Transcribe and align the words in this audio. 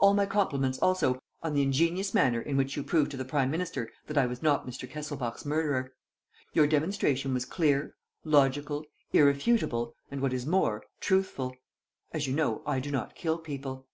"All 0.00 0.12
my 0.12 0.26
compliments, 0.26 0.76
also, 0.80 1.18
on 1.42 1.54
the 1.54 1.62
ingenious 1.62 2.12
manner 2.12 2.42
in 2.42 2.58
which 2.58 2.76
you 2.76 2.82
proved 2.82 3.10
to 3.12 3.16
the 3.16 3.24
prime 3.24 3.50
minister 3.50 3.90
that 4.06 4.18
I 4.18 4.26
was 4.26 4.42
not 4.42 4.66
Mr. 4.66 4.86
Kesselbach's 4.86 5.46
murderer. 5.46 5.94
Your 6.52 6.66
demonstration 6.66 7.32
was 7.32 7.46
clear, 7.46 7.94
logical, 8.22 8.84
irrefutable 9.14 9.94
and, 10.10 10.20
what 10.20 10.34
is 10.34 10.44
more, 10.44 10.84
truthful. 11.00 11.56
As 12.12 12.26
you 12.26 12.34
know, 12.34 12.60
I 12.66 12.80
do 12.80 12.90
not 12.90 13.14
kill 13.14 13.38
people. 13.38 13.86